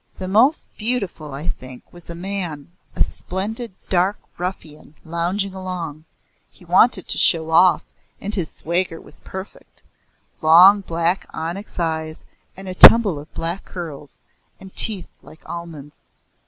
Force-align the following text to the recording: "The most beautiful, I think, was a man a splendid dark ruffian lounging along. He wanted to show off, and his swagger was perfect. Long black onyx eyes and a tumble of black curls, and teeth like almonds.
"The 0.17 0.27
most 0.27 0.75
beautiful, 0.79 1.31
I 1.31 1.47
think, 1.47 1.83
was 1.93 2.09
a 2.09 2.15
man 2.15 2.71
a 2.95 3.03
splendid 3.03 3.75
dark 3.87 4.17
ruffian 4.39 4.95
lounging 5.05 5.53
along. 5.53 6.05
He 6.49 6.65
wanted 6.65 7.07
to 7.07 7.19
show 7.19 7.51
off, 7.51 7.83
and 8.19 8.33
his 8.33 8.49
swagger 8.51 8.99
was 8.99 9.19
perfect. 9.19 9.83
Long 10.41 10.81
black 10.81 11.27
onyx 11.35 11.77
eyes 11.79 12.23
and 12.57 12.67
a 12.67 12.73
tumble 12.73 13.19
of 13.19 13.31
black 13.35 13.63
curls, 13.63 14.21
and 14.59 14.75
teeth 14.75 15.19
like 15.21 15.47
almonds. 15.47 16.07